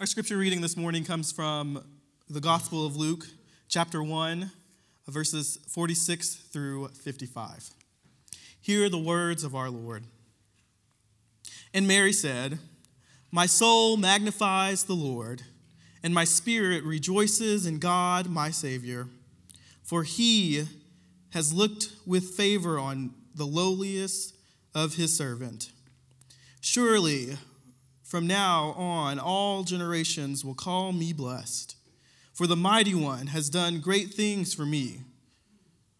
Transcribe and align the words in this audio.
Our 0.00 0.06
scripture 0.06 0.38
reading 0.38 0.62
this 0.62 0.78
morning 0.78 1.04
comes 1.04 1.30
from 1.30 1.84
the 2.30 2.40
Gospel 2.40 2.86
of 2.86 2.96
Luke, 2.96 3.26
chapter 3.68 4.02
1, 4.02 4.50
verses 5.06 5.58
46 5.68 6.36
through 6.36 6.88
55. 6.88 7.68
Hear 8.62 8.88
the 8.88 8.96
words 8.96 9.44
of 9.44 9.54
our 9.54 9.68
Lord. 9.68 10.04
And 11.74 11.86
Mary 11.86 12.14
said, 12.14 12.60
My 13.30 13.44
soul 13.44 13.98
magnifies 13.98 14.84
the 14.84 14.94
Lord, 14.94 15.42
and 16.02 16.14
my 16.14 16.24
spirit 16.24 16.82
rejoices 16.84 17.66
in 17.66 17.78
God 17.78 18.30
my 18.30 18.50
Savior, 18.50 19.06
for 19.82 20.04
he 20.04 20.66
has 21.34 21.52
looked 21.52 21.90
with 22.06 22.34
favor 22.34 22.78
on 22.78 23.12
the 23.34 23.44
lowliest 23.44 24.34
of 24.74 24.94
his 24.94 25.14
servant. 25.14 25.72
Surely, 26.62 27.36
from 28.10 28.26
now 28.26 28.72
on, 28.72 29.20
all 29.20 29.62
generations 29.62 30.44
will 30.44 30.56
call 30.56 30.90
me 30.90 31.12
blessed. 31.12 31.76
For 32.32 32.48
the 32.48 32.56
mighty 32.56 32.92
one 32.92 33.28
has 33.28 33.48
done 33.48 33.78
great 33.78 34.12
things 34.12 34.52
for 34.52 34.66
me, 34.66 35.02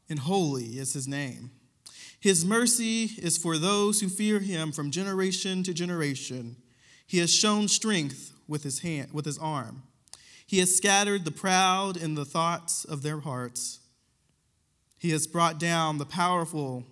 and 0.09 0.19
holy 0.19 0.81
is 0.81 0.93
his 0.93 1.07
name. 1.07 1.53
His 2.19 2.45
mercy 2.45 3.05
is 3.19 3.39
for 3.39 3.59
those 3.59 4.01
who 4.01 4.09
fear 4.09 4.41
him 4.41 4.73
from 4.73 4.91
generation 4.91 5.63
to 5.63 5.73
generation. 5.73 6.57
He 7.07 7.19
has 7.19 7.33
shown 7.33 7.69
strength 7.69 8.33
with 8.49 8.65
his 8.65 8.81
hand, 8.81 9.13
with 9.13 9.25
his 9.25 9.39
arm. 9.39 9.85
He 10.45 10.59
has 10.59 10.75
scattered 10.75 11.25
the 11.25 11.31
proud 11.31 11.97
in 11.97 12.17
the 12.17 12.25
thoughts 12.25 12.85
of 12.85 13.03
their 13.03 13.21
hearts. 13.21 13.79
He 14.99 15.11
has 15.11 15.29
brought 15.29 15.61
down 15.61 15.99
the 15.99 16.07
powerful 16.07 16.87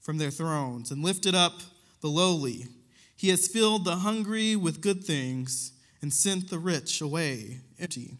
from 0.00 0.16
their 0.16 0.30
thrones 0.30 0.90
and 0.90 1.04
lifted 1.04 1.34
up 1.34 1.60
the 2.00 2.08
lowly. 2.08 2.68
He 3.16 3.30
has 3.30 3.48
filled 3.48 3.84
the 3.84 3.96
hungry 3.96 4.54
with 4.54 4.82
good 4.82 5.02
things 5.02 5.72
and 6.02 6.12
sent 6.12 6.50
the 6.50 6.58
rich 6.58 7.00
away 7.00 7.60
empty. 7.80 8.18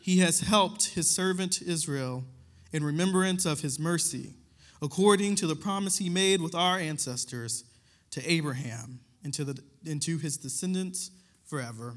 He 0.00 0.18
has 0.18 0.40
helped 0.40 0.90
his 0.90 1.08
servant 1.08 1.62
Israel 1.62 2.24
in 2.72 2.84
remembrance 2.84 3.46
of 3.46 3.60
his 3.60 3.78
mercy, 3.78 4.34
according 4.82 5.36
to 5.36 5.46
the 5.46 5.56
promise 5.56 5.96
he 5.96 6.10
made 6.10 6.42
with 6.42 6.54
our 6.54 6.78
ancestors 6.78 7.64
to 8.10 8.30
Abraham 8.30 9.00
and 9.22 9.32
to, 9.32 9.44
the, 9.44 9.62
and 9.86 10.02
to 10.02 10.18
his 10.18 10.36
descendants 10.36 11.10
forever. 11.46 11.94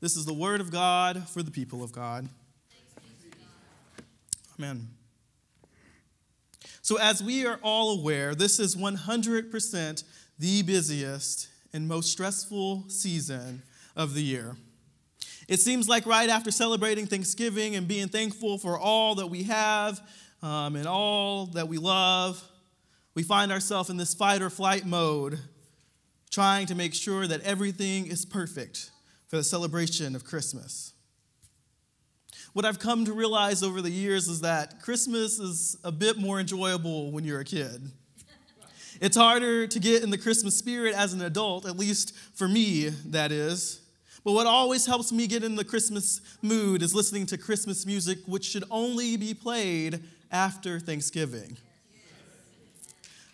This 0.00 0.14
is 0.14 0.26
the 0.26 0.34
word 0.34 0.60
of 0.60 0.70
God 0.70 1.26
for 1.28 1.42
the 1.42 1.50
people 1.50 1.82
of 1.82 1.90
God. 1.90 2.28
Amen. 4.58 4.88
So, 6.82 6.98
as 6.98 7.22
we 7.22 7.46
are 7.46 7.58
all 7.62 7.98
aware, 7.98 8.34
this 8.34 8.58
is 8.58 8.76
100% 8.76 10.04
the 10.38 10.62
busiest 10.62 11.48
and 11.72 11.88
most 11.88 12.12
stressful 12.12 12.84
season 12.88 13.62
of 13.96 14.14
the 14.14 14.22
year. 14.22 14.56
It 15.48 15.60
seems 15.60 15.88
like 15.88 16.06
right 16.06 16.28
after 16.28 16.50
celebrating 16.50 17.06
Thanksgiving 17.06 17.74
and 17.74 17.88
being 17.88 18.08
thankful 18.08 18.58
for 18.58 18.78
all 18.78 19.14
that 19.16 19.28
we 19.28 19.44
have 19.44 20.00
um, 20.42 20.76
and 20.76 20.86
all 20.86 21.46
that 21.46 21.68
we 21.68 21.78
love, 21.78 22.42
we 23.14 23.22
find 23.22 23.50
ourselves 23.50 23.90
in 23.90 23.96
this 23.96 24.14
fight 24.14 24.42
or 24.42 24.50
flight 24.50 24.86
mode, 24.86 25.38
trying 26.30 26.66
to 26.66 26.74
make 26.74 26.94
sure 26.94 27.26
that 27.26 27.40
everything 27.40 28.06
is 28.06 28.24
perfect 28.24 28.90
for 29.28 29.36
the 29.36 29.44
celebration 29.44 30.14
of 30.14 30.24
Christmas. 30.24 30.92
What 32.52 32.64
I've 32.64 32.78
come 32.78 33.04
to 33.04 33.12
realize 33.12 33.62
over 33.62 33.82
the 33.82 33.90
years 33.90 34.28
is 34.28 34.40
that 34.42 34.82
Christmas 34.82 35.38
is 35.38 35.76
a 35.82 35.92
bit 35.92 36.18
more 36.18 36.40
enjoyable 36.40 37.10
when 37.10 37.24
you're 37.24 37.40
a 37.40 37.44
kid. 37.44 37.90
It's 39.00 39.16
harder 39.16 39.66
to 39.66 39.78
get 39.78 40.02
in 40.02 40.10
the 40.10 40.18
Christmas 40.18 40.56
spirit 40.56 40.94
as 40.94 41.12
an 41.12 41.22
adult, 41.22 41.66
at 41.66 41.76
least 41.76 42.14
for 42.34 42.48
me, 42.48 42.88
that 43.06 43.30
is. 43.30 43.80
But 44.24 44.32
what 44.32 44.46
always 44.46 44.86
helps 44.86 45.12
me 45.12 45.26
get 45.26 45.44
in 45.44 45.54
the 45.54 45.64
Christmas 45.64 46.20
mood 46.42 46.82
is 46.82 46.94
listening 46.94 47.26
to 47.26 47.38
Christmas 47.38 47.86
music, 47.86 48.18
which 48.26 48.44
should 48.44 48.64
only 48.70 49.16
be 49.16 49.34
played 49.34 50.02
after 50.32 50.80
Thanksgiving. 50.80 51.56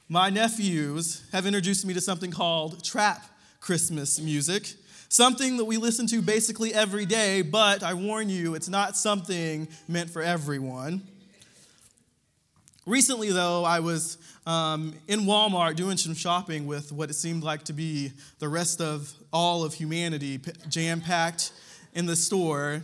My 0.09 0.29
nephews 0.29 1.25
have 1.33 1.47
introduced 1.47 1.87
me 1.87 1.95
to 1.95 2.01
something 2.01 2.31
called 2.31 2.85
trap 2.85 3.25
Christmas 3.61 4.21
music, 4.21 4.75
something 5.09 5.57
that 5.57 5.65
we 5.65 5.79
listen 5.79 6.07
to 6.09 6.21
basically 6.21 6.75
every 6.75 7.07
day, 7.07 7.41
but 7.41 7.83
I 7.83 7.95
warn 7.95 8.29
you, 8.29 8.55
it's 8.55 8.69
not 8.69 8.97
something 8.97 9.67
meant 9.89 10.11
for 10.11 10.21
everyone. 10.21 11.03
Recently, 12.87 13.33
though, 13.33 13.65
I 13.65 13.81
was 13.81 14.19
um, 14.47 14.93
in 15.09 15.21
Walmart 15.21 15.75
doing 15.75 15.97
some 15.97 16.15
shopping 16.15 16.67
with 16.67 16.93
what 16.93 17.09
it 17.09 17.15
seemed 17.15 17.43
like 17.43 17.63
to 17.65 17.73
be 17.73 18.13
the 18.41 18.49
rest 18.49 18.83
of 18.83 19.11
all 19.33 19.65
of 19.65 19.73
humanity 19.73 20.39
jam 20.69 21.01
packed 21.01 21.53
in 21.95 22.05
the 22.05 22.15
store. 22.15 22.83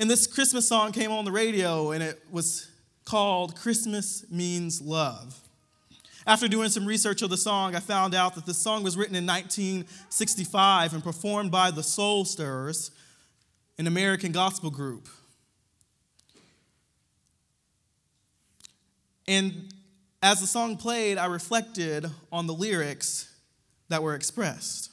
And 0.00 0.10
this 0.10 0.26
Christmas 0.26 0.66
song 0.66 0.90
came 0.90 1.12
on 1.12 1.24
the 1.24 1.30
radio, 1.30 1.92
and 1.92 2.02
it 2.02 2.20
was 2.32 2.68
called 3.04 3.54
Christmas 3.54 4.24
Means 4.28 4.82
Love. 4.82 5.38
After 6.26 6.48
doing 6.48 6.70
some 6.70 6.84
research 6.84 7.22
of 7.22 7.30
the 7.30 7.36
song, 7.36 7.76
I 7.76 7.80
found 7.80 8.16
out 8.16 8.34
that 8.34 8.44
the 8.44 8.54
song 8.54 8.82
was 8.82 8.96
written 8.96 9.14
in 9.14 9.24
1965 9.24 10.94
and 10.94 11.04
performed 11.04 11.52
by 11.52 11.70
the 11.70 11.84
Soul 11.84 12.24
Stirrers, 12.24 12.90
an 13.78 13.86
American 13.86 14.32
gospel 14.32 14.70
group. 14.70 15.08
And 19.32 19.72
as 20.22 20.42
the 20.42 20.46
song 20.46 20.76
played, 20.76 21.16
I 21.16 21.24
reflected 21.24 22.04
on 22.30 22.46
the 22.46 22.52
lyrics 22.52 23.34
that 23.88 24.02
were 24.02 24.14
expressed. 24.14 24.90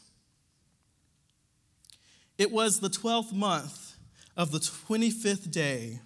It 2.38 2.50
was 2.50 2.80
the 2.80 2.90
12th 2.90 3.34
month 3.34 3.98
of 4.38 4.52
the 4.52 4.60
25th 4.60 5.52
day. 5.52 6.00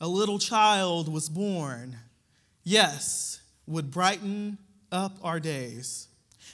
A 0.00 0.08
little 0.08 0.38
child 0.38 1.12
was 1.12 1.28
born. 1.28 1.96
Yes, 2.64 3.42
would 3.66 3.90
brighten 3.90 4.56
up 4.90 5.18
our 5.22 5.38
days. 5.38 6.08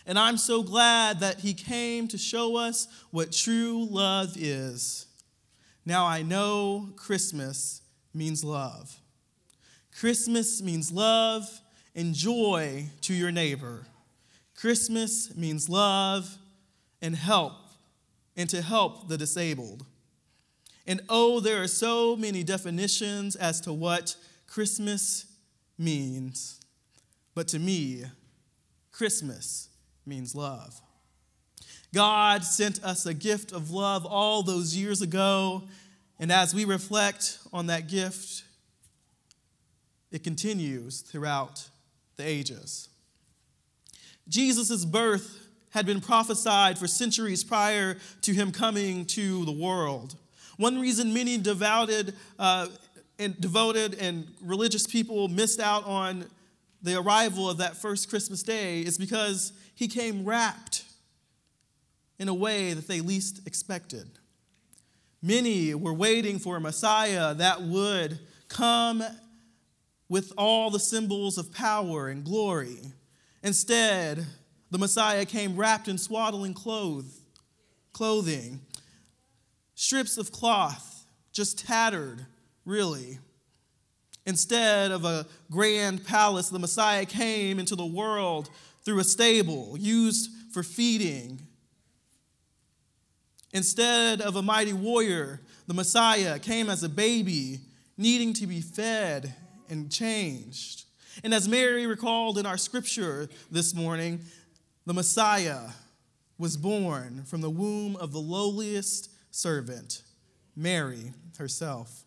And 0.06 0.19
I'm 0.19 0.37
so 0.37 0.65
glad 0.65 1.21
that 1.21 1.38
he 1.38 1.55
came 1.55 2.09
to 2.09 2.19
show 2.19 2.56
us 2.56 2.88
what 3.12 3.31
true 3.31 3.87
love 3.88 4.37
is. 4.37 5.06
Now 5.84 6.05
I 6.05 6.23
know 6.23 6.88
Christmas 6.97 7.83
means 8.12 8.43
love. 8.43 9.00
Christmas 9.98 10.60
means 10.60 10.92
love 10.92 11.48
and 11.94 12.14
joy 12.14 12.86
to 13.00 13.14
your 13.14 13.32
neighbor. 13.32 13.86
Christmas 14.54 15.34
means 15.34 15.70
love 15.70 16.36
and 17.00 17.16
help 17.16 17.54
and 18.36 18.48
to 18.50 18.60
help 18.60 19.08
the 19.08 19.16
disabled. 19.16 19.86
And 20.86 21.00
oh, 21.08 21.40
there 21.40 21.62
are 21.62 21.68
so 21.68 22.14
many 22.14 22.44
definitions 22.44 23.36
as 23.36 23.60
to 23.62 23.72
what 23.72 24.16
Christmas 24.46 25.24
means. 25.78 26.60
But 27.34 27.48
to 27.48 27.58
me, 27.58 28.04
Christmas 28.92 29.70
means 30.04 30.34
love. 30.34 30.78
God 31.94 32.44
sent 32.44 32.84
us 32.84 33.06
a 33.06 33.14
gift 33.14 33.50
of 33.50 33.70
love 33.70 34.04
all 34.04 34.42
those 34.42 34.76
years 34.76 35.00
ago, 35.00 35.64
and 36.18 36.30
as 36.30 36.54
we 36.54 36.64
reflect 36.66 37.38
on 37.52 37.66
that 37.66 37.88
gift, 37.88 38.44
it 40.16 40.25
continues 40.25 41.03
throughout 41.03 41.69
the 42.16 42.27
ages. 42.27 42.88
Jesus' 44.27 44.87
birth 44.87 45.47
had 45.72 45.84
been 45.84 46.00
prophesied 46.00 46.78
for 46.78 46.87
centuries 46.87 47.44
prior 47.44 47.99
to 48.22 48.32
him 48.32 48.50
coming 48.50 49.05
to 49.05 49.44
the 49.44 49.53
world. 49.53 50.16
One 50.56 50.81
reason 50.81 51.12
many 51.12 51.37
devoted, 51.37 52.15
uh, 52.38 52.69
and 53.19 53.38
devoted 53.38 53.99
and 54.00 54.26
religious 54.41 54.87
people 54.87 55.28
missed 55.28 55.60
out 55.60 55.84
on 55.84 56.25
the 56.81 56.99
arrival 56.99 57.50
of 57.50 57.59
that 57.59 57.76
first 57.76 58.09
Christmas 58.09 58.43
day 58.43 58.81
is 58.81 58.97
because 58.97 59.53
he 59.75 59.87
came 59.87 60.25
wrapped 60.25 60.84
in 62.19 62.28
a 62.28 62.34
way 62.34 62.72
that 62.72 62.88
they 62.88 63.03
least 63.03 63.47
expected. 63.47 64.09
Many 65.20 65.75
were 65.75 65.93
waiting 65.93 66.38
for 66.38 66.56
a 66.56 66.61
Messiah 66.61 67.35
that 67.35 67.61
would 67.61 68.19
come 68.49 69.05
with 70.08 70.32
all 70.37 70.70
the 70.70 70.79
symbols 70.79 71.38
of 71.38 71.53
power 71.53 72.08
and 72.08 72.25
glory. 72.25 72.79
Instead, 73.43 74.25
the 74.70 74.79
Messiah 74.79 75.25
came 75.25 75.56
wrapped 75.56 75.88
in 75.88 75.99
swaddling 75.99 76.55
clothes, 76.55 77.20
clothing, 77.93 78.61
strips 79.75 80.19
of 80.19 80.32
cloth, 80.32 81.06
just 81.32 81.67
tattered, 81.67 82.26
really. 82.64 83.19
Instead 84.26 84.91
of 84.91 85.05
a 85.05 85.26
grand 85.50 86.05
palace, 86.05 86.49
the 86.49 86.59
Messiah 86.59 87.06
came 87.06 87.59
into 87.59 87.76
the 87.76 87.87
world 87.87 88.50
through 88.85 88.99
a 88.99 89.05
stable 89.05 89.76
used 89.79 90.31
for 90.52 90.62
feeding. 90.62 91.41
Instead 93.52 94.20
of 94.20 94.37
a 94.37 94.43
mighty 94.43 94.73
warrior, 94.73 95.41
the 95.67 95.75
Messiah 95.75 96.38
came 96.38 96.69
as 96.69 96.82
a 96.82 96.88
baby, 96.88 97.61
needing 97.97 98.32
to 98.32 98.47
be 98.47 98.61
fed 98.61 99.35
and 99.70 99.90
changed. 99.90 100.84
And 101.24 101.32
as 101.32 101.48
Mary 101.48 101.86
recalled 101.86 102.38
in 102.38 102.46
our 102.46 102.58
scripture 102.58 103.28
this 103.50 103.74
morning, 103.74 104.20
the 104.84 104.94
Messiah 104.94 105.70
was 106.38 106.56
born 106.56 107.24
from 107.24 107.40
the 107.40 107.50
womb 107.50 107.96
of 107.96 108.12
the 108.12 108.18
lowliest 108.18 109.10
servant, 109.30 110.02
Mary 110.54 111.12
herself. 111.38 112.04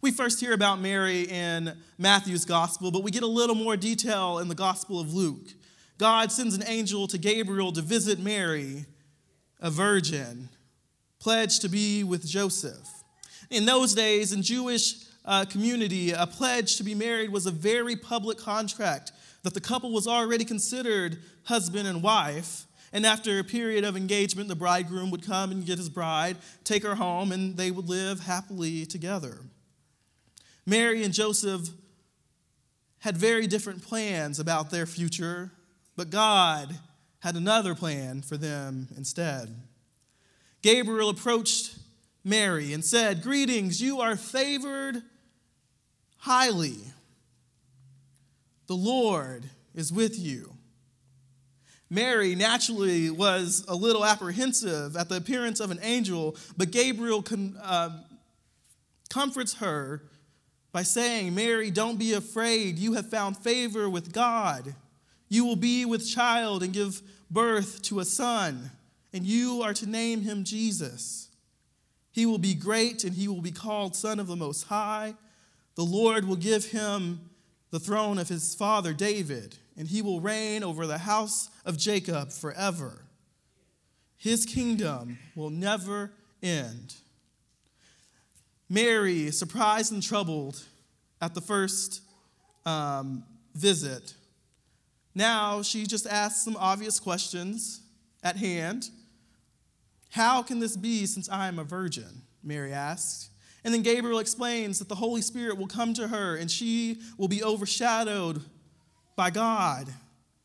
We 0.00 0.12
first 0.12 0.38
hear 0.38 0.52
about 0.52 0.80
Mary 0.80 1.22
in 1.22 1.76
Matthew's 1.98 2.44
gospel, 2.44 2.90
but 2.90 3.02
we 3.02 3.10
get 3.10 3.24
a 3.24 3.26
little 3.28 3.56
more 3.56 3.76
detail 3.76 4.38
in 4.38 4.48
the 4.48 4.54
gospel 4.54 5.00
of 5.00 5.12
Luke. 5.12 5.48
God 5.98 6.30
sends 6.30 6.54
an 6.54 6.62
angel 6.66 7.08
to 7.08 7.18
Gabriel 7.18 7.72
to 7.72 7.82
visit 7.82 8.20
Mary, 8.20 8.86
a 9.60 9.70
virgin, 9.70 10.50
pledged 11.18 11.62
to 11.62 11.68
be 11.68 12.04
with 12.04 12.24
Joseph. 12.24 12.97
In 13.50 13.64
those 13.64 13.94
days, 13.94 14.32
in 14.32 14.42
Jewish 14.42 15.04
uh, 15.24 15.44
community, 15.44 16.12
a 16.12 16.26
pledge 16.26 16.76
to 16.76 16.84
be 16.84 16.94
married 16.94 17.30
was 17.30 17.46
a 17.46 17.50
very 17.50 17.96
public 17.96 18.38
contract 18.38 19.12
that 19.42 19.54
the 19.54 19.60
couple 19.60 19.92
was 19.92 20.06
already 20.06 20.44
considered 20.44 21.18
husband 21.44 21.88
and 21.88 22.02
wife. 22.02 22.64
And 22.92 23.04
after 23.04 23.38
a 23.38 23.44
period 23.44 23.84
of 23.84 23.96
engagement, 23.96 24.48
the 24.48 24.54
bridegroom 24.54 25.10
would 25.10 25.22
come 25.22 25.50
and 25.50 25.64
get 25.64 25.78
his 25.78 25.88
bride, 25.88 26.36
take 26.64 26.82
her 26.82 26.94
home, 26.94 27.32
and 27.32 27.56
they 27.56 27.70
would 27.70 27.88
live 27.88 28.20
happily 28.20 28.86
together. 28.86 29.38
Mary 30.64 31.02
and 31.02 31.14
Joseph 31.14 31.68
had 33.00 33.16
very 33.16 33.46
different 33.46 33.82
plans 33.82 34.38
about 34.38 34.70
their 34.70 34.86
future, 34.86 35.50
but 35.96 36.10
God 36.10 36.74
had 37.20 37.36
another 37.36 37.74
plan 37.74 38.22
for 38.22 38.36
them 38.36 38.88
instead. 38.96 39.54
Gabriel 40.62 41.08
approached 41.08 41.76
Mary 42.28 42.72
and 42.72 42.84
said, 42.84 43.22
Greetings, 43.22 43.80
you 43.80 44.00
are 44.00 44.16
favored 44.16 45.02
highly. 46.18 46.76
The 48.66 48.74
Lord 48.74 49.44
is 49.74 49.92
with 49.92 50.18
you. 50.18 50.52
Mary 51.90 52.34
naturally 52.34 53.08
was 53.08 53.64
a 53.66 53.74
little 53.74 54.04
apprehensive 54.04 54.94
at 54.94 55.08
the 55.08 55.16
appearance 55.16 55.58
of 55.58 55.70
an 55.70 55.78
angel, 55.82 56.36
but 56.56 56.70
Gabriel 56.70 57.22
com- 57.22 57.56
uh, 57.62 57.90
comforts 59.08 59.54
her 59.54 60.02
by 60.70 60.82
saying, 60.82 61.34
Mary, 61.34 61.70
don't 61.70 61.98
be 61.98 62.12
afraid. 62.12 62.78
You 62.78 62.92
have 62.92 63.08
found 63.08 63.38
favor 63.38 63.88
with 63.88 64.12
God. 64.12 64.74
You 65.30 65.46
will 65.46 65.56
be 65.56 65.86
with 65.86 66.06
child 66.06 66.62
and 66.62 66.74
give 66.74 67.00
birth 67.30 67.80
to 67.82 68.00
a 68.00 68.04
son, 68.04 68.70
and 69.14 69.24
you 69.24 69.62
are 69.62 69.72
to 69.72 69.88
name 69.88 70.20
him 70.20 70.44
Jesus. 70.44 71.27
He 72.10 72.26
will 72.26 72.38
be 72.38 72.54
great, 72.54 73.04
and 73.04 73.14
he 73.14 73.28
will 73.28 73.42
be 73.42 73.52
called 73.52 73.94
Son 73.94 74.18
of 74.18 74.26
the 74.26 74.36
Most 74.36 74.64
High. 74.64 75.14
The 75.74 75.84
Lord 75.84 76.26
will 76.26 76.36
give 76.36 76.66
him 76.66 77.30
the 77.70 77.78
throne 77.78 78.18
of 78.18 78.28
his 78.28 78.54
father 78.54 78.92
David, 78.92 79.56
and 79.76 79.88
he 79.88 80.02
will 80.02 80.20
reign 80.20 80.64
over 80.64 80.86
the 80.86 80.98
house 80.98 81.50
of 81.64 81.76
Jacob 81.76 82.32
forever. 82.32 83.04
His 84.16 84.44
kingdom 84.44 85.18
will 85.36 85.50
never 85.50 86.12
end. 86.42 86.96
Mary, 88.68 89.30
surprised 89.30 89.92
and 89.92 90.02
troubled 90.02 90.62
at 91.20 91.34
the 91.34 91.40
first 91.40 92.02
um, 92.66 93.24
visit, 93.54 94.14
now 95.14 95.62
she 95.62 95.86
just 95.86 96.06
asks 96.06 96.44
some 96.44 96.56
obvious 96.56 97.00
questions 97.00 97.80
at 98.22 98.36
hand. 98.36 98.88
How 100.10 100.42
can 100.42 100.58
this 100.58 100.76
be 100.76 101.06
since 101.06 101.28
I 101.28 101.48
am 101.48 101.58
a 101.58 101.64
virgin? 101.64 102.22
Mary 102.42 102.72
asks. 102.72 103.30
And 103.64 103.74
then 103.74 103.82
Gabriel 103.82 104.18
explains 104.18 104.78
that 104.78 104.88
the 104.88 104.94
Holy 104.94 105.20
Spirit 105.20 105.58
will 105.58 105.66
come 105.66 105.92
to 105.94 106.08
her 106.08 106.36
and 106.36 106.50
she 106.50 107.00
will 107.18 107.28
be 107.28 107.42
overshadowed 107.42 108.42
by 109.16 109.30
God. 109.30 109.92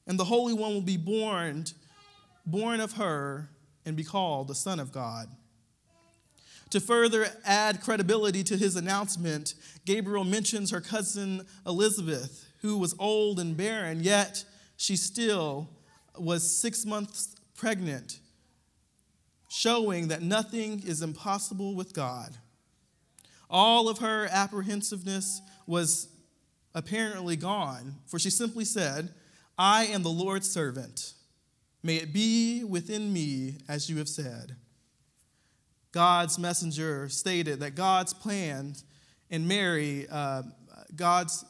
And 0.07 0.19
the 0.19 0.25
Holy 0.25 0.53
One 0.53 0.73
will 0.73 0.81
be 0.81 0.97
born, 0.97 1.65
born 2.45 2.79
of 2.79 2.93
her 2.93 3.49
and 3.85 3.95
be 3.95 4.03
called 4.03 4.47
the 4.47 4.55
Son 4.55 4.79
of 4.79 4.91
God. 4.91 5.27
To 6.71 6.79
further 6.79 7.27
add 7.45 7.81
credibility 7.81 8.43
to 8.45 8.57
his 8.57 8.75
announcement, 8.75 9.53
Gabriel 9.85 10.23
mentions 10.23 10.71
her 10.71 10.81
cousin 10.81 11.45
Elizabeth, 11.67 12.49
who 12.61 12.77
was 12.79 12.95
old 12.97 13.39
and 13.39 13.55
barren, 13.55 14.03
yet 14.03 14.43
she 14.75 14.95
still 14.95 15.69
was 16.17 16.49
six 16.49 16.83
months 16.83 17.35
pregnant, 17.55 18.19
showing 19.53 20.07
that 20.07 20.23
nothing 20.23 20.81
is 20.83 21.03
impossible 21.03 21.75
with 21.75 21.93
God. 21.93 22.35
All 23.51 23.87
of 23.87 23.99
her 23.99 24.27
apprehensiveness 24.31 25.43
was 25.67 26.07
apparently 26.73 27.35
gone, 27.35 27.97
for 28.07 28.17
she 28.17 28.31
simply 28.31 28.65
said, 28.65 29.13
I 29.55 29.85
am 29.85 30.01
the 30.01 30.09
Lord's 30.09 30.49
servant. 30.49 31.13
May 31.83 31.97
it 31.97 32.11
be 32.11 32.63
within 32.63 33.13
me 33.13 33.57
as 33.69 33.91
you 33.91 33.99
have 33.99 34.09
said. 34.09 34.55
God's 35.91 36.39
messenger 36.39 37.07
stated 37.07 37.59
that 37.59 37.75
God's 37.75 38.11
plan 38.11 38.73
and 39.29 39.47
Mary, 39.47 40.07
uh, 40.09 40.41
God's, 40.95 41.45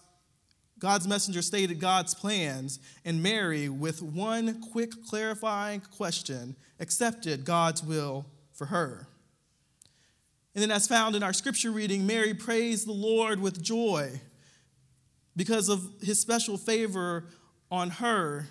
God's 0.84 1.08
messenger 1.08 1.42
stated 1.42 1.80
God's 1.80 2.14
plans, 2.14 2.78
and 3.06 3.24
Mary, 3.24 3.70
with 3.70 4.02
one 4.02 4.60
quick 4.60 4.92
clarifying 5.08 5.80
question, 5.80 6.58
accepted 6.78 7.46
God's 7.46 7.82
will 7.82 8.26
for 8.52 8.66
her. 8.66 9.08
And 10.54 10.62
then, 10.62 10.72
as 10.72 10.86
found 10.86 11.16
in 11.16 11.24
our 11.24 11.32
scripture 11.32 11.72
reading, 11.72 12.06
Mary 12.06 12.34
praised 12.34 12.86
the 12.86 12.92
Lord 12.92 13.40
with 13.40 13.64
joy 13.64 14.20
because 15.38 15.70
of 15.70 15.90
his 16.02 16.20
special 16.20 16.58
favor 16.58 17.28
on 17.72 17.90
her. 17.90 18.48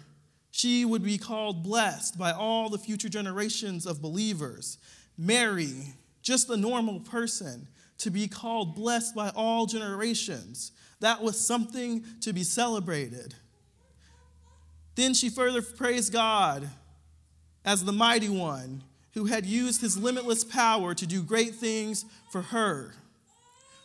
She 0.53 0.87
would 0.87 1.05
be 1.05 1.19
called 1.19 1.63
blessed 1.63 2.19
by 2.19 2.33
all 2.33 2.71
the 2.71 2.79
future 2.79 3.11
generations 3.11 3.85
of 3.85 4.01
believers. 4.01 4.79
Mary, 5.19 5.75
just 6.23 6.49
a 6.49 6.57
normal 6.57 7.01
person, 7.01 7.69
to 7.99 8.11
be 8.11 8.27
called 8.27 8.75
blessed 8.75 9.15
by 9.15 9.31
all 9.37 9.67
generations. 9.67 10.73
That 11.03 11.21
was 11.21 11.39
something 11.39 12.05
to 12.21 12.33
be 12.33 12.45
celebrated. 12.45 13.35
Then 14.95 15.15
she 15.15 15.31
further 15.31 15.61
praised 15.61 16.13
God 16.13 16.69
as 17.65 17.85
the 17.85 17.93
mighty 17.93 18.29
one 18.29 18.85
who 19.15 19.25
had 19.25 19.45
used 19.45 19.81
his 19.81 19.99
limitless 19.99 20.45
power 20.45 20.95
to 20.95 21.05
do 21.05 21.25
great 21.25 21.57
things 21.57 22.05
for 22.31 22.41
her. 22.41 22.95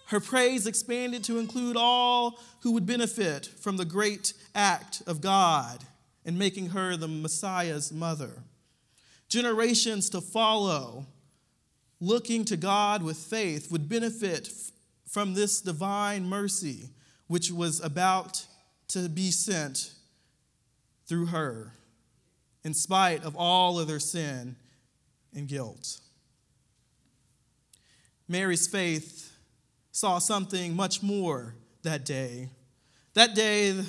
Her 0.09 0.19
praise 0.19 0.67
expanded 0.67 1.23
to 1.23 1.39
include 1.39 1.75
all 1.75 2.39
who 2.61 2.73
would 2.73 2.85
benefit 2.85 3.47
from 3.47 3.77
the 3.77 3.85
great 3.85 4.33
act 4.53 5.01
of 5.07 5.19
God 5.19 5.83
in 6.23 6.37
making 6.37 6.69
her 6.69 6.95
the 6.95 7.07
Messiah's 7.07 7.91
mother. 7.91 8.43
Generations 9.27 10.07
to 10.11 10.21
follow 10.21 11.07
looking 11.99 12.45
to 12.45 12.57
God 12.57 13.01
with 13.01 13.17
faith 13.17 13.71
would 13.71 13.89
benefit 13.89 14.51
from 15.07 15.33
this 15.33 15.61
divine 15.61 16.23
mercy 16.23 16.91
which 17.27 17.51
was 17.51 17.79
about 17.79 18.45
to 18.89 19.09
be 19.09 19.31
sent 19.31 19.91
through 21.05 21.27
her, 21.27 21.73
in 22.63 22.73
spite 22.73 23.23
of 23.23 23.35
all 23.35 23.79
of 23.79 23.87
their 23.87 23.99
sin 23.99 24.55
and 25.33 25.47
guilt. 25.47 25.99
Mary's 28.27 28.67
faith 28.67 29.31
saw 29.91 30.19
something 30.19 30.75
much 30.75 31.01
more 31.01 31.55
that 31.83 32.05
day. 32.05 32.49
That 33.13 33.35
day, 33.35 33.83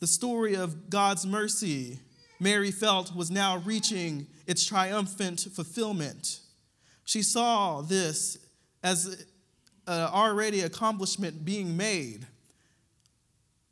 the 0.00 0.06
story 0.06 0.54
of 0.54 0.88
God's 0.88 1.26
mercy 1.26 1.98
Mary 2.40 2.70
felt 2.70 3.14
was 3.14 3.30
now 3.30 3.58
reaching 3.58 4.26
its 4.46 4.64
triumphant 4.64 5.40
fulfillment. 5.52 6.40
She 7.04 7.22
saw 7.22 7.80
this 7.80 8.38
as 8.82 9.26
an 9.88 10.02
already 10.02 10.60
accomplishment 10.60 11.44
being 11.44 11.76
made. 11.76 12.26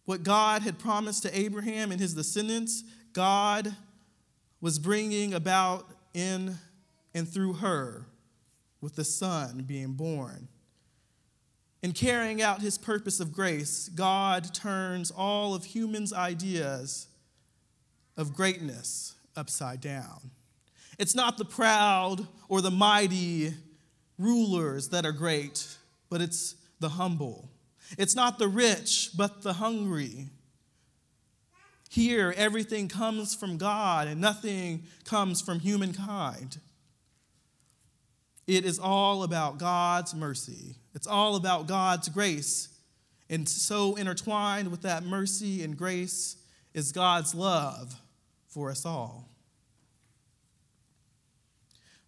What 0.06 0.23
God 0.23 0.62
had 0.62 0.78
promised 0.78 1.23
to 1.25 1.38
Abraham 1.38 1.92
and 1.92 2.00
his 2.00 2.14
descendants, 2.14 2.82
God 3.12 3.76
was 4.61 4.78
bringing 4.78 5.35
about 5.35 5.87
in 6.14 6.56
and 7.14 7.28
through 7.28 7.54
her 7.54 8.06
with 8.80 8.96
the 8.96 9.04
Son 9.04 9.64
being 9.66 9.92
born. 9.92 10.49
In 11.82 11.92
carrying 11.92 12.40
out 12.40 12.62
his 12.62 12.78
purpose 12.78 13.20
of 13.20 13.32
grace, 13.32 13.88
God 13.88 14.54
turns 14.54 15.11
all 15.11 15.54
of 15.54 15.64
humans' 15.64 16.12
ideas 16.12 17.08
of 18.16 18.32
greatness 18.32 19.14
upside 19.37 19.80
down. 19.80 20.30
It's 20.99 21.14
not 21.14 21.37
the 21.37 21.44
proud 21.44 22.26
or 22.49 22.61
the 22.61 22.70
mighty 22.70 23.52
rulers 24.18 24.88
that 24.88 25.04
are 25.04 25.12
great, 25.12 25.76
but 26.08 26.20
it's 26.20 26.56
the 26.80 26.90
humble. 26.90 27.50
It's 27.98 28.14
not 28.14 28.38
the 28.38 28.48
rich, 28.48 29.10
but 29.16 29.42
the 29.42 29.54
hungry. 29.54 30.30
Here, 31.88 32.34
everything 32.36 32.88
comes 32.88 33.34
from 33.34 33.56
God 33.56 34.08
and 34.08 34.20
nothing 34.20 34.84
comes 35.04 35.40
from 35.40 35.60
humankind. 35.60 36.58
It 38.46 38.64
is 38.64 38.78
all 38.78 39.22
about 39.22 39.58
God's 39.58 40.14
mercy, 40.14 40.76
it's 40.94 41.06
all 41.06 41.36
about 41.36 41.66
God's 41.66 42.08
grace. 42.08 42.68
And 43.28 43.48
so 43.48 43.96
intertwined 43.96 44.70
with 44.70 44.82
that 44.82 45.02
mercy 45.02 45.64
and 45.64 45.76
grace 45.76 46.36
is 46.75 46.92
God's 46.92 47.34
love 47.34 48.00
for 48.46 48.70
us 48.70 48.86
all. 48.86 49.28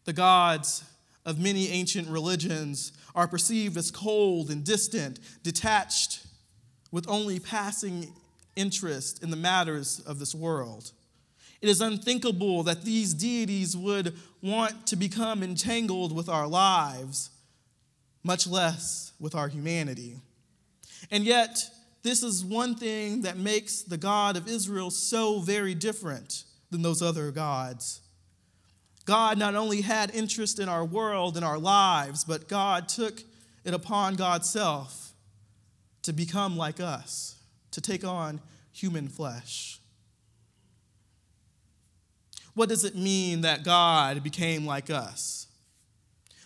The 0.05 0.13
gods 0.13 0.85
of 1.29 1.39
many 1.39 1.69
ancient 1.69 2.09
religions 2.09 2.93
are 3.15 3.29
perceived 3.29 3.77
as 3.77 3.91
cold 3.91 4.49
and 4.49 4.65
distant, 4.65 5.21
detached, 5.43 6.27
with 6.91 7.07
only 7.07 7.39
passing 7.39 8.15
interest 8.57 9.23
in 9.23 9.31
the 9.31 9.37
matters 9.37 10.01
of 10.07 10.19
this 10.19 10.35
world. 10.35 10.91
It 11.61 11.69
is 11.69 11.83
unthinkable 11.83 12.63
that 12.63 12.83
these 12.83 13.13
deities 13.13 13.77
would 13.77 14.17
want 14.41 14.87
to 14.87 14.97
become 14.97 15.43
entangled 15.43 16.15
with 16.17 16.31
our 16.31 16.47
lives, 16.47 17.29
much 18.25 18.47
less 18.47 19.13
with 19.21 19.35
our 19.35 19.49
humanity. 19.49 20.17
And 21.11 21.25
yet, 21.25 21.63
this 22.03 22.23
is 22.23 22.43
one 22.43 22.75
thing 22.75 23.23
that 23.23 23.37
makes 23.37 23.83
the 23.83 23.99
God 23.99 24.39
of 24.39 24.49
Israel 24.49 24.91
so 24.91 25.41
very 25.41 25.75
different 25.75 26.45
than 26.71 26.81
those 26.81 27.03
other 27.03 27.31
gods. 27.33 28.01
God 29.09 29.39
not 29.39 29.55
only 29.55 29.81
had 29.81 30.15
interest 30.15 30.59
in 30.59 30.69
our 30.69 30.85
world 30.85 31.37
and 31.37 31.45
our 31.45 31.59
lives, 31.59 32.25
but 32.25 32.47
God 32.47 32.91
took 32.91 33.23
it 33.65 33.73
upon 33.73 34.17
God's 34.17 34.51
self 34.51 35.15
to 36.03 36.13
become 36.13 36.59
like 36.59 36.79
us, 36.79 37.37
to 37.71 37.81
take 37.81 38.05
on 38.05 38.39
human 38.71 39.09
flesh. 39.09 39.81
What 42.53 42.69
does 42.69 42.85
it 42.85 42.97
mean 42.97 43.41
that 43.41 43.65
God 43.65 44.23
became 44.23 44.67
like 44.67 44.91
us? 44.91 45.47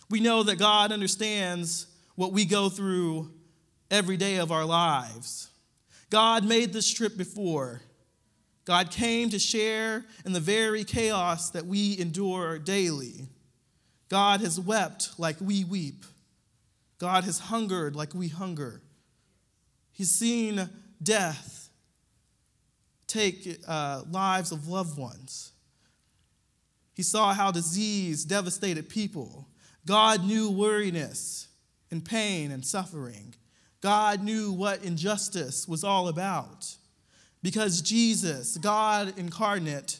We 0.09 0.21
know 0.21 0.41
that 0.43 0.57
God 0.57 0.93
understands 0.93 1.87
what 2.15 2.31
we 2.31 2.45
go 2.45 2.69
through 2.69 3.29
every 3.91 4.15
day 4.15 4.37
of 4.37 4.53
our 4.53 4.63
lives. 4.63 5.49
God 6.09 6.45
made 6.45 6.71
this 6.71 6.89
trip 6.89 7.17
before. 7.17 7.81
God 8.65 8.91
came 8.91 9.29
to 9.29 9.39
share 9.39 10.05
in 10.25 10.33
the 10.33 10.39
very 10.39 10.83
chaos 10.83 11.49
that 11.49 11.65
we 11.65 11.97
endure 11.99 12.59
daily. 12.59 13.27
God 14.09 14.41
has 14.41 14.59
wept 14.59 15.11
like 15.17 15.35
we 15.41 15.63
weep. 15.63 16.05
God 16.97 17.23
has 17.25 17.39
hungered 17.39 17.95
like 17.95 18.13
we 18.13 18.29
hunger. 18.29 18.81
He's 19.91 20.11
seen 20.11 20.69
death 21.01 21.69
take 23.07 23.59
uh, 23.67 24.03
lives 24.09 24.51
of 24.51 24.67
loved 24.67 24.97
ones. 24.97 25.51
He 26.93 27.03
saw 27.03 27.33
how 27.33 27.51
disease 27.51 28.23
devastated 28.23 28.89
people. 28.89 29.47
God 29.85 30.25
knew 30.25 30.49
weariness 30.49 31.47
and 31.91 32.03
pain 32.03 32.51
and 32.51 32.65
suffering. 32.65 33.35
God 33.81 34.23
knew 34.23 34.51
what 34.51 34.83
injustice 34.83 35.67
was 35.67 35.83
all 35.83 36.07
about. 36.07 36.75
Because 37.43 37.81
Jesus, 37.81 38.57
God 38.57 39.13
incarnate, 39.17 39.99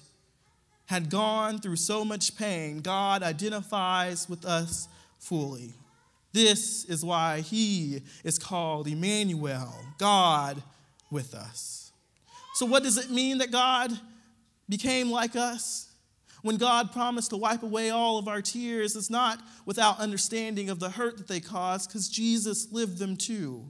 had 0.85 1.09
gone 1.09 1.59
through 1.59 1.75
so 1.75 2.03
much 2.05 2.38
pain, 2.38 2.79
God 2.79 3.21
identifies 3.21 4.27
with 4.29 4.45
us 4.45 4.88
fully. 5.19 5.73
This 6.31 6.85
is 6.85 7.05
why 7.05 7.41
he 7.41 8.01
is 8.23 8.39
called 8.39 8.88
Emmanuel, 8.88 9.75
God 10.00 10.63
with 11.12 11.35
us. 11.35 11.91
So, 12.55 12.65
what 12.65 12.81
does 12.83 12.97
it 12.97 13.12
mean 13.12 13.39
that 13.39 13.51
God 13.51 13.91
became 14.69 15.12
like 15.12 15.35
us? 15.35 15.89
When 16.41 16.57
God 16.57 16.91
promised 16.91 17.29
to 17.29 17.38
wipe 17.38 17.63
away 17.63 17.89
all 17.89 18.17
of 18.17 18.27
our 18.27 18.41
tears, 18.41 18.95
it's 18.95 19.09
not 19.09 19.39
without 19.65 20.00
understanding 20.00 20.69
of 20.69 20.79
the 20.79 20.89
hurt 20.89 21.17
that 21.17 21.27
they 21.27 21.39
caused, 21.39 21.89
because 21.89 22.09
Jesus 22.09 22.71
lived 22.71 22.97
them 22.97 23.15
too. 23.15 23.65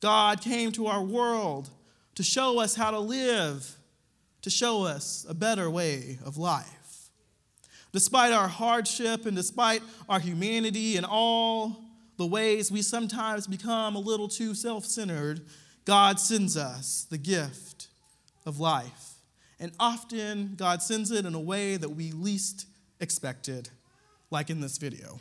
God 0.00 0.40
came 0.40 0.70
to 0.72 0.86
our 0.86 1.02
world 1.02 1.70
to 2.14 2.22
show 2.22 2.60
us 2.60 2.74
how 2.74 2.90
to 2.90 2.98
live, 2.98 3.76
to 4.42 4.50
show 4.50 4.84
us 4.84 5.26
a 5.28 5.34
better 5.34 5.70
way 5.70 6.18
of 6.24 6.36
life. 6.36 7.10
Despite 7.92 8.32
our 8.32 8.48
hardship 8.48 9.24
and 9.26 9.36
despite 9.36 9.82
our 10.08 10.18
humanity 10.18 10.96
and 10.96 11.06
all 11.08 11.84
the 12.16 12.26
ways 12.26 12.70
we 12.70 12.82
sometimes 12.82 13.46
become 13.46 13.96
a 13.96 14.00
little 14.00 14.28
too 14.28 14.54
self 14.54 14.84
centered, 14.84 15.42
God 15.84 16.18
sends 16.18 16.56
us 16.56 17.06
the 17.10 17.18
gift 17.18 17.88
of 18.46 18.58
life. 18.58 19.14
And 19.60 19.72
often, 19.78 20.54
God 20.56 20.82
sends 20.82 21.10
it 21.10 21.24
in 21.24 21.34
a 21.34 21.40
way 21.40 21.76
that 21.76 21.90
we 21.90 22.12
least 22.12 22.66
expected, 23.00 23.68
like 24.30 24.50
in 24.50 24.60
this 24.60 24.78
video. 24.78 25.20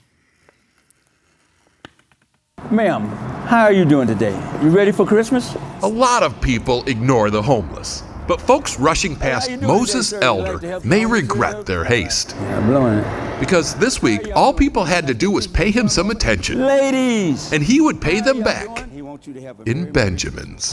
Ma'am, 2.71 3.07
how 3.47 3.63
are 3.63 3.73
you 3.73 3.83
doing 3.83 4.07
today? 4.07 4.31
You 4.61 4.69
ready 4.69 4.91
for 4.91 5.05
Christmas? 5.05 5.55
A 5.81 5.87
lot 5.87 6.23
of 6.23 6.39
people 6.39 6.83
ignore 6.87 7.29
the 7.29 7.41
homeless, 7.41 8.03
but 8.27 8.39
folks 8.39 8.79
rushing 8.79 9.15
past 9.15 9.49
doing 9.49 9.61
Moses 9.61 10.09
today, 10.11 10.19
sir? 10.21 10.35
You 10.35 10.41
like 10.53 10.63
Elder 10.63 10.79
may 10.87 11.05
regret 11.05 11.65
their 11.65 11.83
haste. 11.83 12.35
Yeah, 12.39 12.57
I'm 12.57 12.67
blowing 12.67 12.99
it. 12.99 13.39
Because 13.39 13.75
this 13.75 14.01
week, 14.01 14.29
all 14.35 14.53
people 14.53 14.85
had 14.85 15.05
to 15.07 15.13
do 15.13 15.29
was 15.29 15.45
pay 15.45 15.71
him 15.71 15.87
some 15.87 16.09
attention, 16.09 16.65
Ladies! 16.65 17.51
and 17.51 17.61
he 17.61 17.81
would 17.81 17.99
pay 18.01 18.21
them 18.21 18.41
back 18.41 18.67
doing? 18.75 18.89
He 18.91 19.01
wants 19.01 19.27
you 19.27 19.33
to 19.33 19.41
have 19.41 19.59
a 19.59 19.63
in 19.69 19.91
Benjamins. 19.91 20.63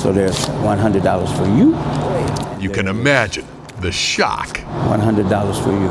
So 0.00 0.12
there's 0.12 0.36
$100 0.46 1.36
for 1.36 1.46
you, 1.56 2.62
You 2.62 2.70
can 2.70 2.86
imagine 2.86 3.46
the 3.80 3.90
shock. 3.90 4.58
$100 4.58 5.62
for 5.64 5.72
you. 5.72 5.88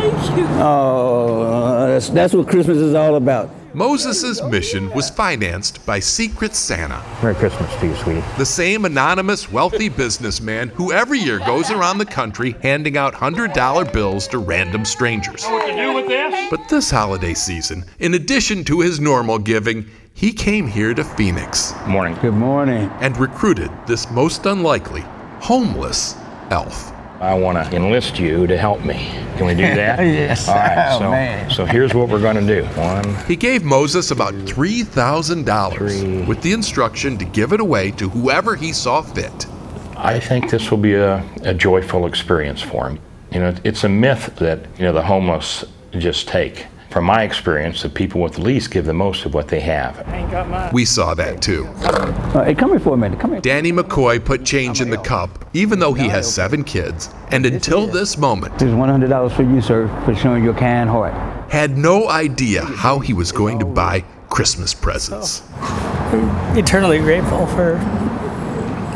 Thank 0.00 0.38
you. 0.38 0.46
Oh, 0.60 1.86
that's, 1.86 2.08
that's 2.08 2.34
what 2.34 2.48
Christmas 2.48 2.78
is 2.78 2.94
all 2.94 3.14
about. 3.16 3.48
Moses' 3.74 4.42
mission 4.42 4.90
was 4.90 5.08
financed 5.08 5.84
by 5.86 5.98
Secret 5.98 6.54
Santa, 6.54 7.02
Merry 7.22 7.34
Christmas 7.34 7.74
to 7.76 7.86
you, 7.86 7.96
sweetie. 7.96 8.22
the 8.36 8.44
same 8.44 8.84
anonymous 8.84 9.50
wealthy 9.50 9.88
businessman 9.88 10.68
who 10.68 10.92
every 10.92 11.18
year 11.18 11.38
goes 11.38 11.70
around 11.70 11.96
the 11.96 12.04
country 12.04 12.54
handing 12.62 12.98
out 12.98 13.14
$100 13.14 13.92
bills 13.92 14.28
to 14.28 14.38
random 14.38 14.84
strangers. 14.84 15.44
What 15.46 15.66
to 15.66 15.74
do 15.74 15.94
with 15.94 16.06
this? 16.06 16.50
But 16.50 16.68
this 16.68 16.90
holiday 16.90 17.32
season, 17.32 17.84
in 17.98 18.12
addition 18.14 18.62
to 18.64 18.80
his 18.80 19.00
normal 19.00 19.38
giving, 19.38 19.86
he 20.12 20.32
came 20.34 20.66
here 20.66 20.92
to 20.92 21.02
Phoenix 21.02 21.72
Morning. 21.86 22.14
Good 22.20 22.34
morning. 22.34 22.90
and 23.00 23.16
recruited 23.16 23.70
this 23.86 24.10
most 24.10 24.44
unlikely, 24.44 25.02
homeless 25.40 26.14
elf. 26.50 26.92
I 27.22 27.34
want 27.34 27.56
to 27.56 27.76
enlist 27.76 28.18
you 28.18 28.48
to 28.48 28.58
help 28.58 28.84
me. 28.84 28.94
Can 29.36 29.46
we 29.46 29.54
do 29.54 29.62
that? 29.62 30.00
Yes. 30.00 30.48
All 30.48 30.56
right. 30.56 30.88
Oh, 30.92 30.98
so, 30.98 31.10
man. 31.12 31.50
so 31.50 31.64
here's 31.64 31.94
what 31.94 32.08
we're 32.08 32.20
going 32.20 32.34
to 32.34 32.44
do. 32.44 32.64
One, 32.74 33.14
He 33.26 33.36
gave 33.36 33.62
Moses 33.62 34.10
about 34.10 34.34
$3,000 34.34 36.26
with 36.26 36.42
the 36.42 36.52
instruction 36.52 37.16
to 37.18 37.24
give 37.24 37.52
it 37.52 37.60
away 37.60 37.92
to 37.92 38.08
whoever 38.08 38.56
he 38.56 38.72
saw 38.72 39.02
fit. 39.02 39.46
I 39.96 40.18
think 40.18 40.50
this 40.50 40.68
will 40.72 40.78
be 40.78 40.94
a, 40.94 41.24
a 41.42 41.54
joyful 41.54 42.06
experience 42.06 42.60
for 42.60 42.88
him. 42.88 42.98
You 43.30 43.38
know, 43.38 43.54
it's 43.62 43.84
a 43.84 43.88
myth 43.88 44.34
that 44.40 44.66
you 44.76 44.84
know 44.84 44.92
the 44.92 45.02
homeless 45.02 45.64
just 45.92 46.26
take. 46.26 46.66
From 46.92 47.06
my 47.06 47.22
experience, 47.22 47.80
the 47.80 47.88
people 47.88 48.20
with 48.20 48.34
the 48.34 48.42
least 48.42 48.70
give 48.70 48.84
the 48.84 48.92
most 48.92 49.24
of 49.24 49.32
what 49.32 49.48
they 49.48 49.60
have. 49.60 50.72
We 50.74 50.84
saw 50.84 51.14
that 51.14 51.40
too. 51.40 51.64
Uh, 51.84 52.44
hey, 52.44 52.54
come 52.54 52.68
here 52.68 52.80
for 52.80 52.92
a 52.92 52.96
minute. 52.98 53.18
Come 53.18 53.30
here. 53.32 53.40
Danny 53.40 53.72
McCoy 53.72 54.22
put 54.22 54.44
change 54.44 54.82
in 54.82 54.90
the 54.90 54.98
cup, 54.98 55.42
even 55.54 55.78
though 55.78 55.94
he 55.94 56.06
has 56.08 56.30
seven 56.32 56.62
kids, 56.62 57.08
and 57.30 57.46
until 57.46 57.86
this 57.86 58.18
moment, 58.18 58.58
This 58.58 58.68
is 58.68 58.74
$100 58.74 59.32
for 59.34 59.42
you, 59.42 59.62
sir, 59.62 59.88
for 60.04 60.14
showing 60.14 60.44
your 60.44 60.52
kind 60.52 60.90
heart. 60.90 61.14
had 61.50 61.78
no 61.78 62.10
idea 62.10 62.62
how 62.62 62.98
he 62.98 63.14
was 63.14 63.32
going 63.32 63.58
to 63.60 63.64
buy 63.64 64.04
Christmas 64.28 64.74
presents. 64.74 65.42
eternally 66.58 66.98
grateful 66.98 67.46
for 67.46 67.78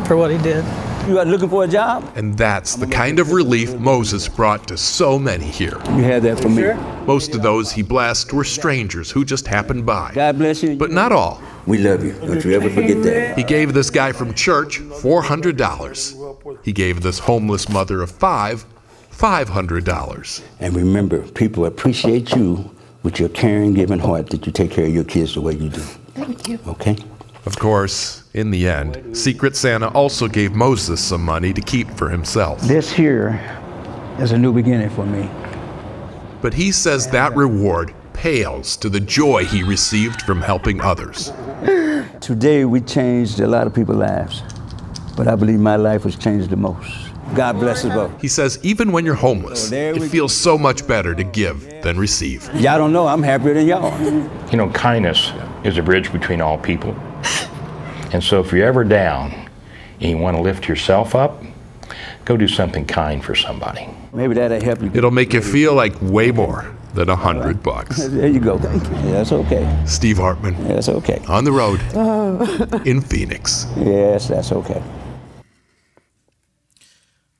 for 0.07 0.19
what 0.19 0.31
he 0.31 0.37
did. 0.38 0.65
You 1.06 1.20
are 1.20 1.25
looking 1.25 1.48
for 1.48 1.62
a 1.62 1.68
job? 1.68 2.12
And 2.16 2.36
that's 2.36 2.75
the 2.75 2.86
kind 2.86 3.20
of 3.20 3.30
relief 3.30 3.75
Moses 3.75 4.28
brought 4.28 4.66
to 4.66 4.76
so 4.76 5.20
many 5.20 5.44
here. 5.44 5.78
You 5.90 6.02
have 6.02 6.25
that 6.25 6.40
for 6.40 6.48
me. 6.48 6.72
Most 7.06 7.34
of 7.34 7.42
those 7.42 7.70
he 7.70 7.82
blessed 7.82 8.32
were 8.32 8.42
strangers 8.42 9.10
who 9.10 9.25
just 9.25 9.46
happened 9.46 9.86
by. 9.86 10.10
God 10.14 10.36
bless 10.36 10.64
you. 10.64 10.75
But 10.75 10.90
not 10.90 11.12
all. 11.12 11.40
we 11.64 11.78
love 11.78 12.02
you. 12.04 12.12
Don't 12.12 12.44
you 12.44 12.52
ever 12.52 12.68
forget 12.68 13.04
that. 13.04 13.38
He 13.38 13.44
gave 13.44 13.72
this 13.72 13.88
guy 13.88 14.10
from 14.10 14.34
church 14.34 14.80
$400. 14.80 16.58
He 16.64 16.72
gave 16.72 17.02
this 17.02 17.20
homeless 17.20 17.68
mother 17.68 18.02
of 18.02 18.10
five 18.10 18.64
$500. 19.12 20.42
And 20.60 20.75
remember, 20.75 21.22
people 21.32 21.66
appreciate 21.66 22.34
you 22.34 22.70
with 23.04 23.20
your 23.20 23.28
caring, 23.28 23.75
giving 23.75 24.00
heart 24.00 24.30
that 24.30 24.44
you 24.44 24.52
take 24.52 24.72
care 24.72 24.86
of 24.86 24.92
your 24.92 25.04
kids 25.04 25.34
the 25.34 25.40
way 25.40 25.54
you 25.54 25.68
do. 25.70 25.80
Thank 25.80 26.48
you. 26.48 26.58
Okay? 26.66 26.96
Of 27.46 27.58
course, 27.58 28.25
in 28.37 28.50
the 28.50 28.69
end, 28.69 29.16
Secret 29.16 29.57
Santa 29.57 29.88
also 29.88 30.28
gave 30.28 30.55
Moses 30.55 31.02
some 31.02 31.23
money 31.23 31.55
to 31.55 31.61
keep 31.62 31.90
for 31.93 32.11
himself. 32.11 32.61
This 32.61 32.93
here 32.93 33.40
is 34.21 34.33
a 34.33 34.38
new 34.38 34.52
beginning 34.52 34.90
for 34.90 35.07
me. 35.07 35.28
But 36.43 36.52
he 36.52 36.71
says 36.71 37.09
that 37.09 37.35
reward 37.35 37.95
pales 38.12 38.76
to 38.76 38.90
the 38.90 39.00
joy 39.00 39.47
he 39.47 39.62
received 39.62 40.23
from 40.23 40.43
helping 40.43 40.83
others. 40.83 41.33
Today 42.21 42.66
we 42.66 42.83
changed 42.83 43.40
a 43.40 43.47
lot 43.47 43.66
of 43.66 43.75
people's 43.75 43.99
lives, 43.99 44.43
but 45.16 45.26
I 45.28 45.35
believe 45.35 45.59
my 45.59 45.76
life 45.76 46.05
was 46.05 46.14
changed 46.14 46.50
the 46.50 46.57
most. 46.57 47.11
God 47.35 47.55
bless 47.55 47.87
us 47.87 47.95
both. 47.95 48.21
He 48.21 48.28
says 48.28 48.59
even 48.62 48.93
when 48.93 49.07
you're 49.07 49.14
homeless, 49.14 49.71
there 49.71 49.95
we 49.95 50.00
it 50.00 50.02
go. 50.02 50.09
feels 50.09 50.35
so 50.35 50.59
much 50.59 50.87
better 50.87 51.14
to 51.14 51.25
give 51.25 51.83
than 51.83 51.99
receive. 51.99 52.49
Y'all 52.55 52.76
don't 52.76 52.93
know 52.93 53.07
I'm 53.07 53.23
happier 53.23 53.55
than 53.55 53.66
y'all. 53.66 53.99
You 54.50 54.59
know, 54.59 54.69
kindness 54.71 55.33
is 55.64 55.78
a 55.78 55.83
bridge 55.83 56.12
between 56.12 56.43
all 56.43 56.59
people. 56.59 56.95
And 58.12 58.22
so 58.22 58.40
if 58.40 58.52
you're 58.52 58.66
ever 58.66 58.84
down 58.84 59.32
and 60.00 60.10
you 60.10 60.18
want 60.18 60.36
to 60.36 60.42
lift 60.42 60.68
yourself 60.68 61.14
up, 61.14 61.42
Go 62.26 62.36
do 62.36 62.48
something 62.48 62.84
kind 62.84 63.25
for 63.25 63.36
somebody. 63.36 63.88
Maybe 64.12 64.34
that'll 64.34 64.60
help 64.60 64.82
you. 64.82 64.90
It'll 64.92 65.12
make 65.12 65.32
you 65.32 65.40
feel 65.40 65.75
like 65.75 65.94
way 66.02 66.32
more 66.32 66.75
than 66.92 67.08
a 67.08 67.14
hundred 67.14 67.62
bucks. 67.62 68.08
There 68.08 68.28
you 68.28 68.40
go. 68.40 68.58
Thank 68.58 68.82
you. 68.82 69.12
That's 69.12 69.30
okay. 69.30 69.84
Steve 69.86 70.16
Hartman 70.16 70.66
that's 70.66 70.88
okay. 70.88 71.22
on 71.28 71.44
the 71.44 71.52
road 71.52 71.80
oh. 71.94 72.82
in 72.84 73.00
Phoenix. 73.00 73.66
Yes, 73.76 74.26
that's 74.26 74.50
okay. 74.50 74.82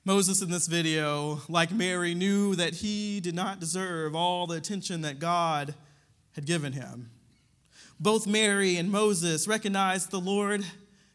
Moses 0.05 0.41
in 0.41 0.51
this 0.51 0.69
video, 0.69 1.41
like 1.49 1.73
Mary, 1.73 2.15
knew 2.15 2.55
that 2.55 2.75
he 2.75 3.19
did 3.19 3.35
not 3.35 3.59
deserve 3.59 4.15
all 4.15 4.47
the 4.47 4.57
attention 4.57 5.01
that 5.01 5.19
God 5.19 5.75
had 6.37 6.47
given 6.47 6.75
him. 6.75 7.11
Both 7.99 8.27
Mary 8.27 8.77
and 8.77 8.91
Moses 8.91 9.49
recognized 9.49 10.11
the 10.11 10.21
Lord 10.21 10.65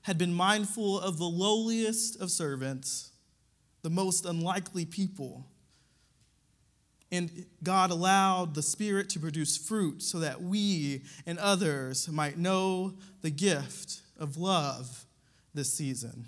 had 0.04 0.18
been 0.18 0.34
mindful 0.34 1.00
of 1.00 1.18
the 1.18 1.26
lowliest 1.26 2.20
of 2.20 2.32
servants, 2.32 3.12
the 3.84 3.90
most 3.90 4.26
unlikely 4.26 4.86
people. 4.86 5.46
And 7.12 7.46
God 7.62 7.92
allowed 7.92 8.56
the 8.56 8.64
Spirit 8.64 9.10
to 9.10 9.20
produce 9.20 9.58
fruit 9.58 10.02
so 10.02 10.20
that 10.20 10.42
we 10.42 11.04
and 11.26 11.38
others 11.38 12.10
might 12.10 12.38
know 12.38 12.94
the 13.22 13.30
gift 13.30 14.02
of 14.18 14.38
love 14.38 15.06
this 15.54 15.72
season. 15.72 16.26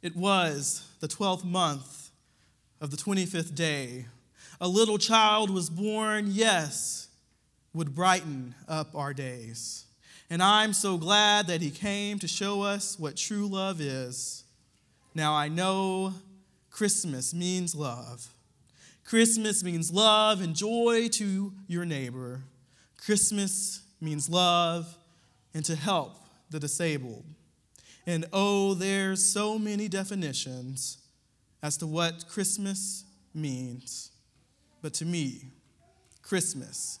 It 0.00 0.16
was 0.16 0.88
the 1.00 1.08
12th 1.08 1.44
month 1.44 2.10
of 2.80 2.90
the 2.90 2.96
25th 2.96 3.54
day. 3.54 4.06
A 4.60 4.68
little 4.68 4.98
child 4.98 5.50
was 5.50 5.68
born, 5.68 6.28
yes, 6.28 7.07
would 7.74 7.94
brighten 7.94 8.54
up 8.66 8.94
our 8.94 9.12
days. 9.12 9.84
And 10.30 10.42
I'm 10.42 10.72
so 10.72 10.98
glad 10.98 11.46
that 11.46 11.62
he 11.62 11.70
came 11.70 12.18
to 12.18 12.28
show 12.28 12.62
us 12.62 12.98
what 12.98 13.16
true 13.16 13.46
love 13.46 13.80
is. 13.80 14.44
Now 15.14 15.34
I 15.34 15.48
know 15.48 16.14
Christmas 16.70 17.32
means 17.32 17.74
love. 17.74 18.32
Christmas 19.04 19.64
means 19.64 19.90
love 19.90 20.42
and 20.42 20.54
joy 20.54 21.08
to 21.12 21.52
your 21.66 21.86
neighbor. 21.86 22.42
Christmas 22.98 23.82
means 24.00 24.28
love 24.28 24.94
and 25.54 25.64
to 25.64 25.74
help 25.74 26.14
the 26.50 26.60
disabled. 26.60 27.24
And 28.06 28.26
oh, 28.32 28.74
there's 28.74 29.24
so 29.24 29.58
many 29.58 29.88
definitions 29.88 30.98
as 31.62 31.76
to 31.78 31.86
what 31.86 32.28
Christmas 32.28 33.04
means. 33.34 34.10
But 34.82 34.94
to 34.94 35.04
me, 35.04 35.52
Christmas 36.22 37.00